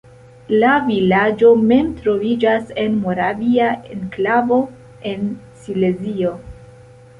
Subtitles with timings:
[0.61, 3.69] La vilaĝo mem troviĝas en moravia
[3.99, 4.59] enklavo
[5.13, 5.31] en
[5.67, 6.37] Silezio.